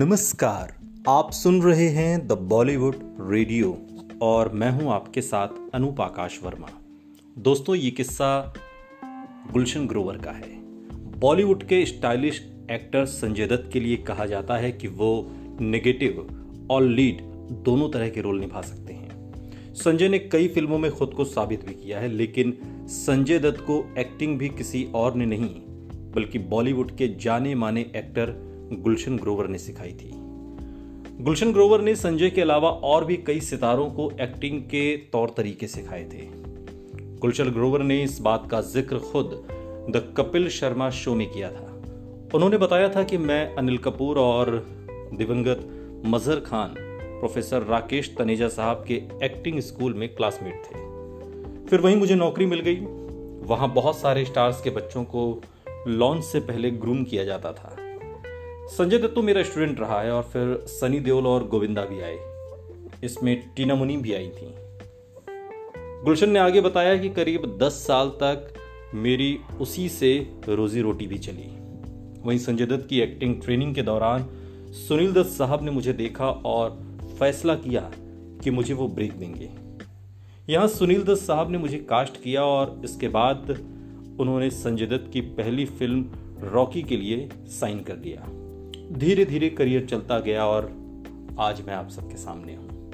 [0.00, 0.72] नमस्कार,
[1.08, 2.94] आप सुन रहे हैं द बॉलीवुड
[3.30, 3.76] रेडियो
[4.22, 6.68] और मैं हूँ आपके साथ अनूप आकाश वर्मा।
[7.36, 8.54] दोस्तों, ये किस्सा
[9.52, 10.50] गुलशन ग्रोवर का है।
[11.20, 12.40] बॉलीवुड के स्टाइलिश
[12.70, 15.12] एक्टर संजय दत्त के लिए कहा जाता है कि वो
[15.60, 16.26] नेगेटिव
[16.70, 17.20] और लीड
[17.64, 21.66] दोनों तरह के रोल निभा सकते हैं। संजय ने कई फ़िल्मों में खुद को साबित
[21.66, 22.58] भी किया है, लेकिन
[22.88, 25.54] संजय दत्त को एक्टिंग भी किसी और ने नहीं,
[26.14, 30.10] बल्कि बॉलीवुड के जाने माने एक्टर गुलशन ग्रोवर ने सिखाई थी।
[31.20, 35.66] गुलशन ग्रोवर ने संजय के अलावा और भी कई सितारों को एक्टिंग के तौर तरीके
[35.66, 36.26] सिखाए थे।
[37.18, 39.46] गुलशन ग्रोवर ने इस बात का ज़िक्र खुद
[39.90, 41.82] द कपिल शर्मा शो में किया था।
[42.34, 44.66] उन्होंने बताया था कि मैं अनिल कपूर और
[45.14, 45.68] दिवंगत
[46.06, 46.74] मजहर खान,
[47.20, 50.78] प्रोफेसर राकेश तनेजा साहब के एक्टिंग स्कूल में क्लासमेट थे।
[51.66, 52.76] फिर वहीं मुझे नौकरी मिल गई।
[53.46, 55.42] वहाँ बहुत सारे स्टार्स के बच्चों को
[55.88, 57.79] लॉन्च से पहले ग्रूम किया जाता था।
[58.70, 62.18] संजय दत्त तो मेरा स्टूडेंट रहा है और फिर सनी देओल और गोविंदा भी आए।
[63.04, 64.54] इसमें टीना मुनी भी आई थी।
[66.04, 68.54] गुलशन ने आगे बताया कि करीब 10 साल तक
[68.94, 71.48] मेरी उसी से रोजी रोटी भी चली।
[72.22, 74.26] वहीं संजय दत्त की एक्टिंग ट्रेनिंग के दौरान
[74.88, 77.90] सुनील दत्त साहब ने मुझे देखा और फैसला किया
[78.44, 79.50] कि मुझे वो ब्रेक देंगे।
[80.52, 83.50] यहाँ सुनील दत्त साहब ने मुझे कास्ट किया और इसके बाद
[84.20, 88.39] उन्होंने संजय दत्त की पहली फ़िल्म रॉकी के लिए साइन कर दिया।
[88.92, 90.64] धीरे धीरे करियर चलता गया और
[91.38, 92.92] आज मैं आप सबके सामने हूँ।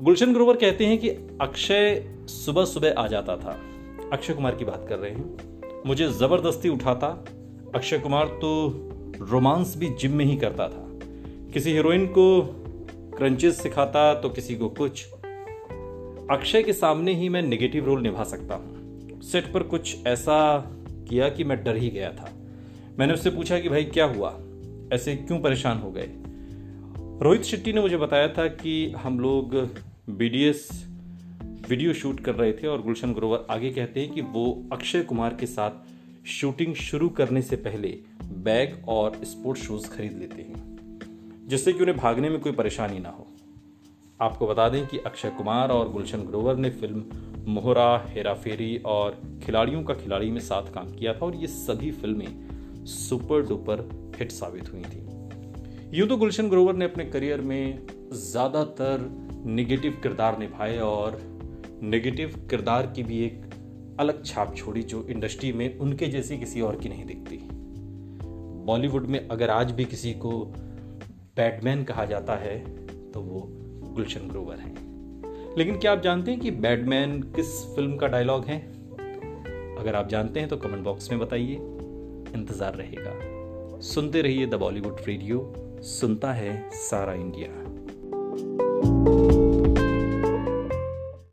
[0.00, 1.08] गुलशन ग्रोवर कहते हैं कि
[1.40, 3.60] अक्षय सुबह सुबह आ जाता था।
[4.12, 7.24] अक्षय कुमार की बात कर रहे हैं। मुझे ज़बरदस्ती उठाता।
[7.74, 8.70] अक्षय कुमार तो
[9.20, 10.88] रोमांस भी जिम में ही करता था।
[11.52, 12.42] किसी हीरोइन को
[13.16, 15.06] क्रंचेस सिखाता तो किसी को कुछ।
[16.30, 20.58] अक्षय के सामने ही मैं नेगेटिव रोल निभा सकता हूँ। सेट पर कुछ ऐसा
[21.08, 22.32] किया कि मैं डर ही गया था।
[22.98, 24.40] मैंने उससे पूछा कि भाई क्या हुआ?
[24.92, 26.10] ऐसे क्यों परेशान हो गए?
[27.22, 29.54] रोहित शेट्टी ने मुझे बताया था कि हम लोग
[30.10, 30.88] बीडीएस
[31.68, 35.34] वीडियो शूट कर रहे थे और गुलशन ग्रोवर आगे कहते हैं कि वो अक्षय कुमार
[35.34, 35.70] के साथ
[36.26, 40.76] शूटिंग शुरू करने से पहले बैग और स्पोर्ट्स शूज़ खरीद लेते हैं,
[41.48, 43.26] जिससे कि उन्हें भागने में कोई परेशानी ना हो।
[44.20, 47.04] आपको बता दें कि अक्षय कुमार और गुलशन ग्रोवर ने फ़िल्म
[47.46, 51.90] मोहरा, हेरा फेरी और खिलाड़ियों का खिलाड़ी में साथ काम किया था और ये सभी
[51.90, 52.55] फ़िल्में
[52.86, 53.88] सुपर डुपर
[54.18, 59.08] हिट साबित हुई थी। यूँ तो गुलशन ग्रोवर ने अपने करियर में ज़्यादातर
[59.46, 61.20] निगेटिव किरदार निभाए और
[61.82, 63.42] नेगेटिव किरदार की भी एक
[64.00, 67.38] अलग छाप छोड़ी जो इंडस्ट्री में उनके जैसी किसी और की नहीं दिखती।
[68.66, 70.30] बॉलीवुड में अगर आज भी किसी को
[71.36, 72.58] बैटमैन कहा जाता है
[73.12, 73.46] तो वो
[73.94, 74.74] गुलशन ग्रोवर हैं।
[75.58, 78.58] लेकिन क्या आप जानते हैं कि बैटमैन किस फ़िल्म का डायलॉग है?
[79.78, 81.56] अगर आप जानते हैं तो कमेंट बॉक्स में बताइए।
[82.34, 87.48] इंतज़ार रहेगा। सुनते रहिए द बॉलीवुड रेडियो सुनता है सारा इंडिया।